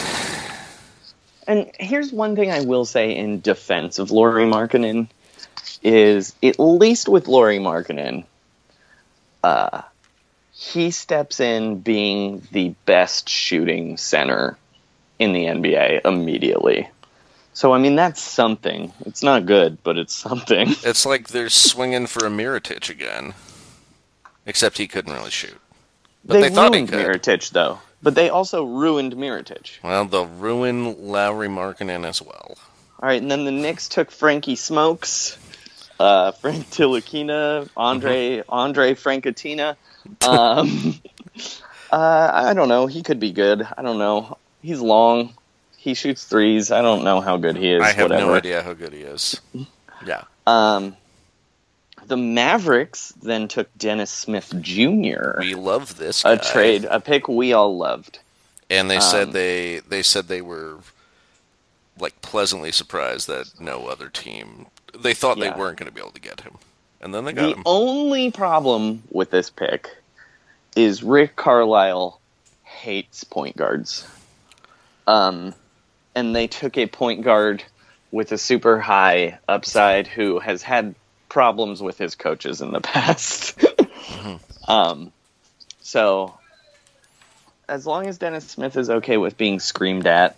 [1.46, 5.08] And here's one thing I will say in defense of Lauri Markkanen
[5.82, 8.24] is at least with Lauri Markkanen,
[9.44, 9.82] uh,
[10.52, 14.56] he steps in being the best shooting center
[15.18, 16.88] in the NBA immediately.
[17.52, 18.92] So I mean that's something.
[19.06, 20.68] It's not good, but it's something.
[20.82, 23.34] It's like they're swinging for a Mirotic again.
[24.44, 25.58] Except he couldn't really shoot.
[26.24, 26.98] But they, they, thought he could.
[26.98, 29.82] Mirotic though, but they also ruined Mirotic.
[29.82, 32.56] Well, they'll ruin Lauri Markkanen as well.
[33.00, 35.36] All right, and then the Knicks took Frankie Smokes,
[36.00, 39.76] uh, Frank Tilakina, Andre Andre Frankatina.
[40.26, 41.00] Um,
[41.90, 42.86] Uh, I don't know.
[42.88, 43.66] He could be good.
[43.76, 44.38] I don't know.
[44.60, 45.34] He's long.
[45.76, 46.72] He shoots threes.
[46.72, 47.80] I don't know how good he is.
[47.80, 48.26] I have whatever.
[48.26, 49.40] no idea how good he is.
[50.04, 50.24] Yeah.
[50.46, 50.94] Um,
[52.06, 55.38] the Mavericks then took Dennis Smith Jr.
[55.40, 58.18] We love this a trade, a pick we all loved.
[58.70, 60.78] and they said um, they they said they were
[61.98, 64.66] like pleasantly surprised that no other team
[64.98, 65.50] they thought Yeah.
[65.52, 66.54] they weren't going to be able to get him,
[67.00, 67.62] and then they got The him.
[67.64, 69.90] The only problem with this pick
[70.74, 72.20] is Rick Carlisle
[72.64, 74.06] hates point guards.
[75.06, 75.54] Um,
[76.14, 77.62] and they took a point guard
[78.10, 80.94] with a super high upside who has had
[81.36, 83.62] problems with his coaches in the past.
[84.66, 85.12] um,
[85.82, 86.32] so,
[87.68, 90.34] as long as Dennis Smith is okay with being screamed at,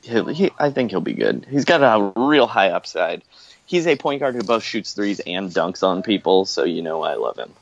[0.00, 1.46] he'll, he, I think he'll be good.
[1.50, 3.20] He's got a real high upside.
[3.66, 7.02] He's a point guard who both shoots threes and dunks on people, so you know
[7.02, 7.52] I love him.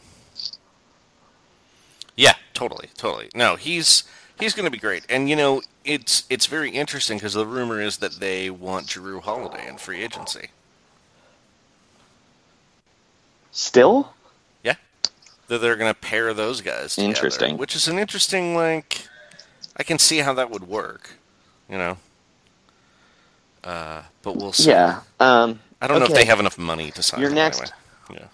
[2.15, 3.29] Yeah, totally, totally.
[3.35, 4.05] No, he's
[4.39, 7.81] he's going to be great, and you know it's it's very interesting because the rumor
[7.81, 10.51] is that they want Jrue Holiday in free agency.
[13.53, 14.13] Still?
[14.63, 14.75] Yeah,
[15.49, 16.95] that they're going to pair those guys.
[16.95, 17.57] Together, Interesting.
[17.59, 19.07] which is an interesting like.
[19.77, 21.11] I can see how that would work,
[21.71, 21.97] you know.
[23.65, 24.71] Uh, but we'll see.
[24.71, 25.01] Yeah.
[25.21, 27.73] Um, I don't know if they have enough money to sign Your next-
[28.11, 28.25] anyway.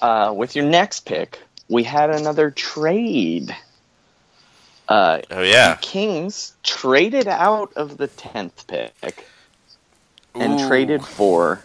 [0.00, 0.28] Yeah.
[0.28, 3.54] Uh, with your next pick, we had another trade.
[4.88, 5.76] Uh, Oh yeah.
[5.80, 9.26] Kings traded out of the tenth pick
[10.34, 10.68] and Ooh.
[10.68, 11.62] traded for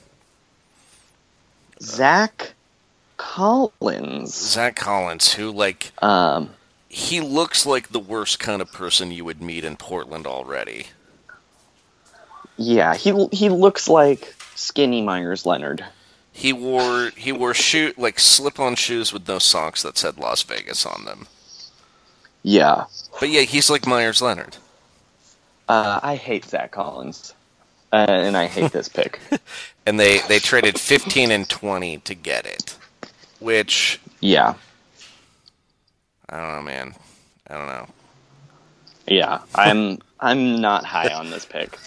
[1.83, 2.53] Zach
[3.17, 4.33] Collins.
[4.35, 6.49] Zach Collins, who like Um,
[6.89, 10.87] he looks like the worst kind of person you would meet in Portland already.
[12.57, 15.85] yeah, he he looks like skinny Meyers Leonard.
[16.31, 20.85] He wore he wore shoe like slip-on shoes with no socks that said Las Vegas
[20.85, 21.27] on them.
[22.43, 22.85] Yeah,
[23.19, 24.57] But yeah, he's like Meyers Leonard.
[25.69, 27.33] uh, I hate Zach Collins,
[27.93, 29.19] uh, and I hate this pick.
[29.85, 32.77] And they they traded 15 and 20 to get it.
[33.39, 34.53] Which Yeah,
[36.29, 36.95] I don't know, man.
[37.49, 37.87] I don't know.
[39.07, 41.77] yeah, I'm I'm not high on this pick.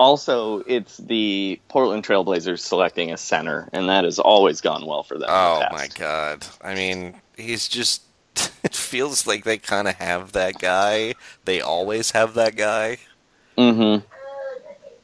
[0.00, 5.14] Also, it's the Portland Trailblazers selecting a center, and that has always gone well for
[5.14, 5.28] them.
[5.28, 6.44] in the Oh my god.
[6.60, 8.02] I mean, he's just
[8.64, 11.14] it feels like they kind of have that guy.
[11.44, 12.98] They always have that guy.
[13.56, 14.04] Mm-hmm.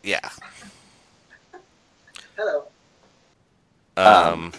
[0.04, 0.28] Yeah.
[2.36, 2.64] Hello.
[3.96, 4.52] Um,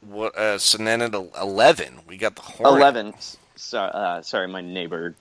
[0.00, 0.36] what?
[0.36, 2.76] Uh, so then at eleven, we got the Hornets.
[2.76, 3.14] Eleven.
[3.56, 5.14] So, uh, sorry, my neighbor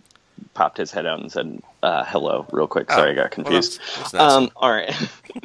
[0.53, 2.89] popped his head out and said uh, hello real quick.
[2.91, 3.79] Sorry, I got well, confused.
[3.79, 4.31] that's- that's nice.
[4.31, 4.93] um, all right.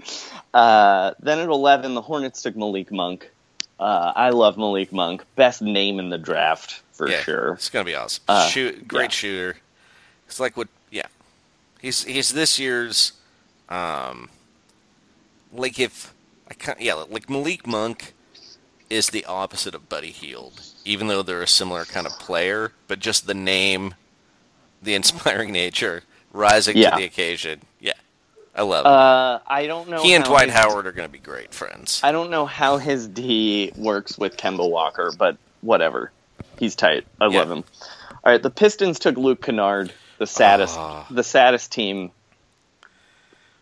[0.55, 3.29] uh, then at eleven, the Hornets took Malik Monk.
[3.81, 5.25] Uh, I love Malik Monk.
[5.35, 7.55] Best name in the draft for yeah, sure.
[7.55, 8.23] It's gonna be awesome.
[8.29, 9.09] Uh, Shoot, great yeah.
[9.09, 9.57] shooter.
[10.29, 10.69] It's like what?
[10.91, 11.07] Yeah,
[11.81, 13.15] he's he's this year's.
[13.73, 14.29] Um,
[15.53, 16.13] like if
[16.51, 18.13] I can't, yeah, like Malik Monk
[18.91, 22.99] is the opposite of Buddy Hield, even though they're a similar kind of player, but
[22.99, 23.95] just the name,
[24.83, 26.91] the inspiring nature, rising Yeah.
[26.91, 27.63] to the occasion.
[27.81, 27.93] Yeah,
[28.55, 28.89] I love it.
[28.89, 30.03] Uh, I don't know.
[30.03, 32.01] he and Dwight his- Howard are going to be great friends.
[32.05, 36.13] I don't know how his D works with Kemba Walker, but whatever.
[36.59, 37.07] He's tight.
[37.21, 37.39] I Yeah.
[37.41, 37.65] love him.
[38.25, 41.07] All right, the Pistons took Luke Kennard, the saddest, Ah.
[41.11, 42.11] the saddest team.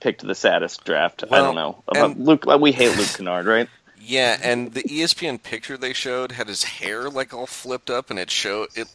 [0.00, 1.24] Picked the saddest draft.
[1.30, 2.46] I don't know about and- Luke.
[2.46, 3.68] We hate Luke Kennard, right?
[4.02, 8.18] Yeah, and the ESPN picture they showed had his hair like all flipped up, and
[8.18, 8.88] it showed it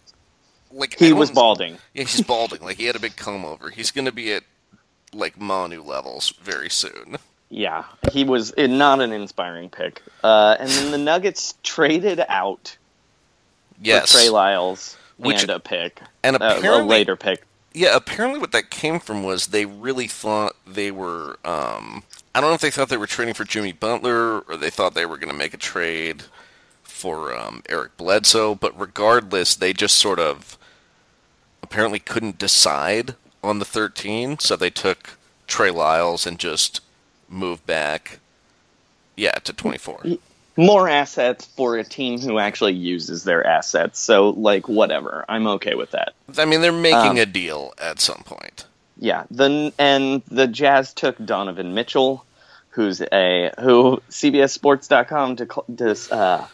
[0.72, 1.78] like He was balding.
[1.94, 2.62] Yeah, he's balding.
[2.64, 3.70] Like he had a big comb over.
[3.70, 4.42] He's going to be at
[5.14, 7.18] like Manu levels very soon.
[7.50, 10.02] Yeah, he was not an inspiring pick.
[10.24, 12.76] Uh, and then the Nuggets traded out
[13.80, 17.45] Yes, for Trey Lyles Which- and a pick, and Uh, a later pick.
[17.76, 17.96] Yeah.
[17.96, 21.38] Apparently, what that came from was they really thought they were.
[21.46, 24.70] Um, I don't know if they thought they were trading for Jimmy Butler or they
[24.70, 26.24] thought they were going to make a trade
[26.84, 28.56] for um, Eric Bledsoe.
[28.56, 30.58] But regardless, they just sort of
[31.62, 35.18] apparently couldn't decide on the 13, so they took
[35.48, 36.82] Trey Lyles and just
[37.30, 38.20] moved back.
[39.16, 40.02] Yeah, to 24.
[40.58, 44.00] More assets for a team who actually uses their assets.
[44.00, 45.26] So, like, whatever.
[45.28, 46.14] I'm okay with that.
[46.38, 48.66] I mean, they're making Um, a deal at some point.
[48.98, 49.24] Yeah.
[49.30, 52.26] The and the Jazz took Donovan Mitchell,
[52.70, 55.38] who's a who CBSSports.com
[55.76, 56.48] dis, uh,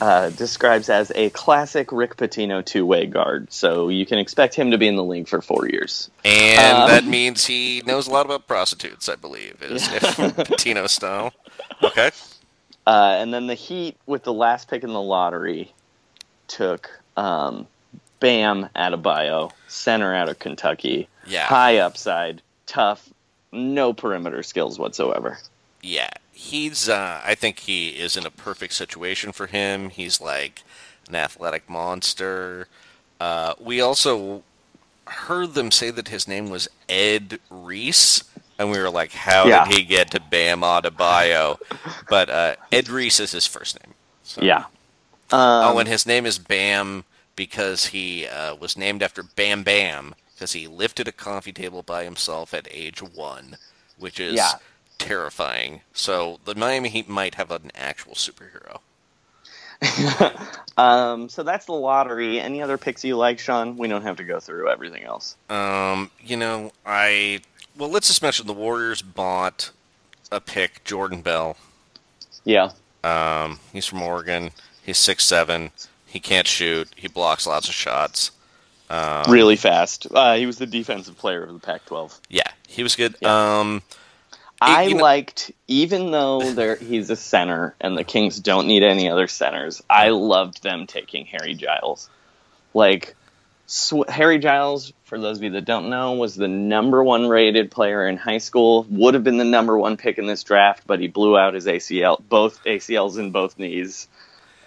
[0.00, 3.52] uh, describes as a classic Rick Pitino two way guard.
[3.52, 6.08] So you can expect him to be in the league for four years.
[6.24, 10.88] And Um, that means he knows a lot about prostitutes, I believe, is if Pitino
[10.88, 11.32] style.
[11.82, 12.10] Okay.
[12.86, 15.72] Uh, and then the Heat, with the last pick in the lottery,
[16.48, 17.66] took um,
[18.18, 21.08] Bam Adebayo, center out of Kentucky.
[21.26, 21.44] Yeah.
[21.44, 23.08] High upside, tough,
[23.52, 25.38] no perimeter skills whatsoever.
[25.82, 26.88] Yeah, he's.
[26.88, 29.90] Uh, I think he is in a perfect situation for him.
[29.90, 30.62] He's like
[31.08, 32.68] an athletic monster.
[33.18, 34.42] Uh, we also
[35.06, 38.24] heard them say that his name was Ed Reese,
[38.60, 39.64] and we were like, "How Yeah.
[39.64, 41.58] did he get to Bam Adebayo?"
[42.08, 43.94] but uh, Edrice is his first name.
[44.22, 44.42] So.
[44.44, 44.66] Yeah.
[45.32, 47.04] oh, and his name is Bam
[47.36, 52.04] because he uh, was named after Bam Bam because he lifted a coffee table by
[52.04, 53.58] himself at age one,
[53.98, 54.58] which is Yeah.
[54.98, 55.82] terrifying.
[55.92, 58.80] So the Miami Heat might have an actual superhero.
[60.76, 62.40] Um, so that's the lottery.
[62.40, 63.76] Any other picks you like, Sean?
[63.76, 65.36] We don't have to go through everything else.
[65.50, 67.42] Um, you know, I
[67.76, 69.70] well, let's just mention the Warriors bought
[70.30, 71.56] a pick, Jordan Bell.
[72.44, 72.70] Yeah.
[73.02, 74.50] Um, he's from Oregon.
[74.82, 75.70] He's six seven.
[76.06, 76.88] He can't shoot.
[76.96, 78.32] He blocks lots of shots.
[78.90, 80.08] Um, really fast.
[80.10, 82.18] Uh, he was the defensive player of the Pac-12.
[82.28, 83.14] Yeah, he was good.
[83.20, 83.60] Yeah.
[83.60, 83.82] Um,
[84.60, 89.08] I know- liked, even though there he's a center and the Kings don't need any
[89.08, 89.80] other centers.
[89.88, 92.10] I loved them taking Harry Giles.
[92.74, 93.14] Like
[93.72, 97.70] Sw- Harry Giles, for those of you that don't know, was the number one rated
[97.70, 98.84] player in high school.
[98.90, 101.66] Would have been the number one pick in this draft, but he blew out his
[101.66, 104.08] ACL, both ACLs in both knees,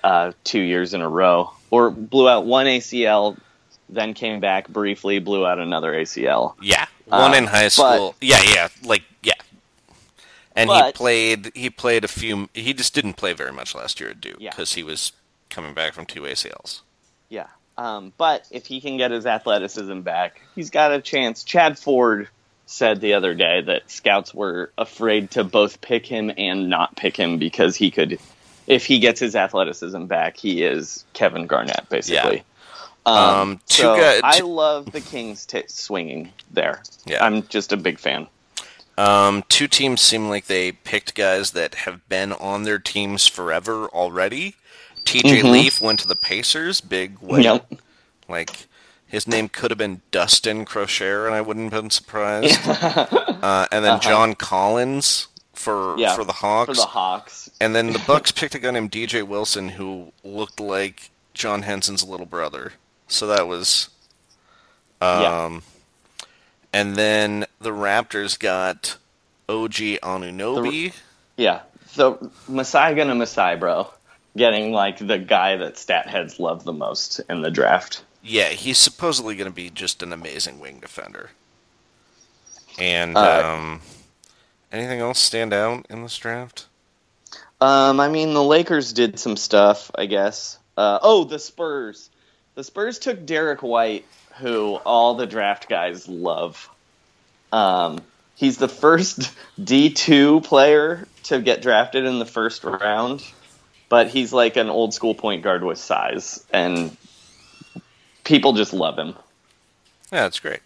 [0.06, 3.38] uh, two years in a row, or blew out one ACL,
[3.90, 6.56] then came back briefly, blew out another ACL.
[6.62, 8.16] Yeah, one Uh, in high but- school.
[8.22, 9.34] yeah, yeah, like yeah.
[10.56, 11.52] And he played.
[11.56, 12.48] He played a few.
[12.54, 14.52] He just didn't play very much last year at Duke Yeah.
[14.52, 15.12] because he was
[15.50, 16.82] coming back from two ACLs.
[17.28, 17.48] Yeah.
[17.78, 21.44] Um, but if he can get his athleticism back, he's got a chance.
[21.44, 22.30] Chad Ford
[22.66, 27.18] said the other day that scouts were afraid to both pick him and not pick
[27.18, 28.20] him because he could,
[28.68, 32.44] if he gets his athleticism back, he is Kevin Garnett, basically.
[33.06, 36.82] Um, two so I love the Kings t- swinging there.
[37.06, 37.24] Yeah.
[37.24, 38.28] I'm just a big fan.
[38.98, 43.88] Um, two teams seem like they picked guys that have been on their teams forever
[43.88, 44.56] already.
[45.06, 46.82] TJ Leaf went to the Pacers.
[46.82, 47.42] Big win.
[47.44, 47.74] Yep.
[48.30, 48.68] Like
[49.08, 52.60] his name could have been Dustin Crochet, and I wouldn't have been surprised.
[52.68, 55.96] uh, and then John Collins for Uh-huh.
[56.00, 56.70] Yeah, for the Hawks.
[56.70, 57.50] For the Hawks.
[57.62, 62.04] And then the Bucks picked a guy named DJ Wilson who looked like John Henson's
[62.04, 62.74] little brother.
[63.08, 63.90] So that was
[65.02, 65.60] um Yeah.
[66.74, 68.98] and then the Raptors got
[69.50, 70.94] OG Anunoby.
[71.38, 71.62] Yeah.
[71.88, 73.92] So Masai gonna Masai, bro.
[74.36, 78.04] Getting like the guy that stat heads love the most in the draft.
[78.24, 81.30] Yeah, he's supposedly going to be just an amazing wing defender.
[82.80, 83.82] And Uh, um
[84.72, 86.66] anything else stand out in this draft?
[87.62, 90.58] Um, I mean, the Lakers did some stuff, I guess.
[90.76, 92.10] Uh, oh, the Spurs.
[92.56, 94.06] The Spurs took Derrick White,
[94.40, 96.70] who all the draft guys love.
[97.52, 98.02] Um,
[98.36, 99.32] he's the first
[99.62, 103.24] D2 player to get drafted in the first round,
[103.90, 106.96] but he's like an old school point guard with size, and
[108.24, 109.16] people just love him.
[110.12, 110.62] Yeah, that's great.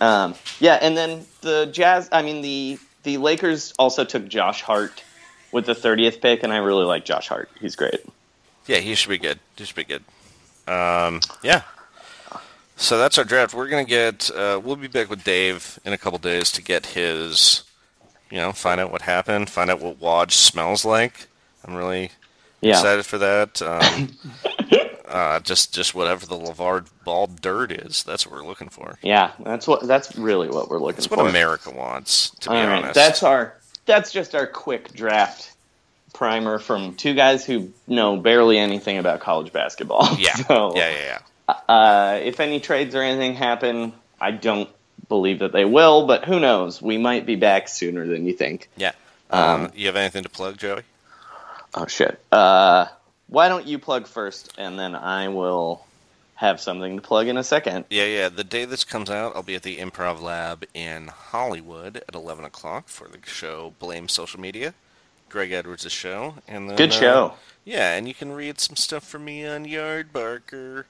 [0.00, 2.08] Um, yeah, and then the Jazz.
[2.12, 5.02] I mean the the Lakers also took Josh Hart
[5.52, 7.50] with the 30th pick, and I really like Josh Hart.
[7.60, 8.00] He's great.
[8.66, 9.40] Yeah, he should be good.
[9.56, 10.04] He should be good.
[10.68, 11.62] Um, yeah.
[12.76, 13.52] So that's our draft.
[13.54, 14.30] We're gonna get.
[14.30, 17.64] Uh, we'll be back with Dave in a couple days to get his.
[18.30, 19.50] You know, find out what happened.
[19.50, 21.26] Find out what Waj smells like.
[21.64, 22.10] I'm really
[22.60, 23.60] Yeah, excited for that.
[23.62, 24.16] Um,
[25.08, 28.02] uh, just just whatever the LaVar Ball dirt is.
[28.04, 28.98] That's what we're looking for.
[29.02, 29.32] yeah.
[29.40, 29.86] That's what.
[29.86, 31.16] That's really what we're looking That's for.
[31.16, 32.30] That's what America wants.
[32.40, 33.54] To be All right, honest, that's our.
[33.86, 35.52] That's just our quick draft
[36.12, 40.06] primer from two guys who know barely anything about college basketball.
[40.18, 41.54] yeah, So, yeah, yeah, yeah.
[41.74, 44.68] Uh, if any trades or anything happen, I don't
[45.08, 46.80] believe that they will, but who knows?
[46.80, 48.68] We might be back sooner than you think.
[48.76, 48.92] Yeah.
[49.30, 50.82] Um, you have anything to plug, Joey?
[51.74, 52.20] Oh shit.
[52.32, 52.86] Uh,
[53.28, 55.84] why don't you plug first, and then I will
[56.34, 57.84] have something to plug in a second.
[57.90, 58.28] Yeah, yeah.
[58.28, 62.44] The day this comes out, I'll be at the Improv Lab in Hollywood at 11
[62.44, 64.74] o'clock for the show Blame Social Media.
[65.28, 66.34] Greg Edwards' show.
[66.48, 67.34] And then, Good uh, show.
[67.64, 70.84] yeah, and you can read some stuff from me on Yardbarker,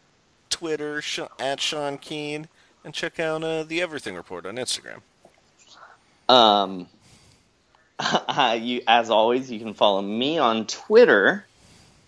[0.49, 1.03] Twitter,
[1.39, 2.49] at Sean Keen,
[2.85, 5.01] and check out uh, the Everything Report on Instagram.
[6.29, 6.87] Um,
[8.61, 11.45] you, as always, you can follow me on Twitter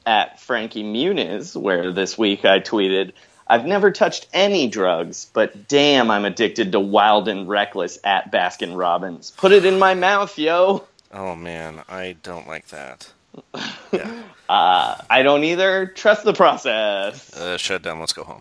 [0.06, 3.12] at Frankie Muniz, where this week I tweeted,
[3.46, 8.76] I've never touched any drugs, but damn, I'm addicted to wild and reckless at Baskin
[8.76, 9.30] Robbins.
[9.32, 10.86] Put it in my mouth, yo.
[11.12, 13.10] Oh, man, I don't like that.
[13.92, 14.22] Yeah.
[14.48, 15.84] Uh, I don't either.
[15.84, 17.36] Trust the process.
[17.36, 18.00] Uh, shut down.
[18.00, 18.40] Let's go home.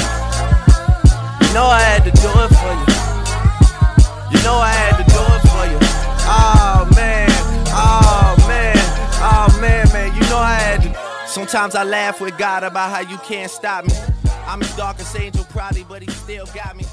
[1.51, 2.87] You know I had to do it for you.
[4.31, 5.79] You know I had to do it for you.
[6.23, 7.29] Oh man,
[7.67, 8.77] oh man,
[9.19, 11.27] oh man, man, you know I had to.
[11.27, 13.91] Sometimes I laugh with God about how you can't stop me.
[14.47, 16.85] I'm as his darkest angel, probably, but he still got me.